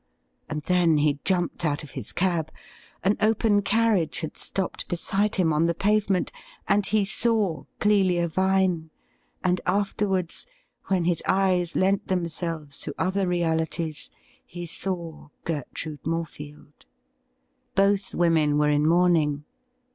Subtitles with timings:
[0.49, 2.51] And then he jumped out of his cab.
[3.03, 6.31] An open carriage had stopped beside him on the pavement,
[6.67, 8.89] and he saw Clelia Vine,
[9.43, 10.47] and afterwards—
[10.87, 14.09] when his eyes lent themselves to other realities—
[14.47, 16.73] he saw Gertrude Morefield.
[17.75, 19.43] Both women were in mourning.